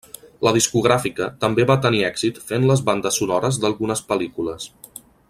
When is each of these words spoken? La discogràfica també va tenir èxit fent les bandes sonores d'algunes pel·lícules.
La 0.45 0.51
discogràfica 0.53 1.27
també 1.45 1.67
va 1.73 1.77
tenir 1.85 2.01
èxit 2.09 2.41
fent 2.53 2.67
les 2.71 2.81
bandes 2.91 3.21
sonores 3.23 3.63
d'algunes 3.67 4.03
pel·lícules. 4.13 4.71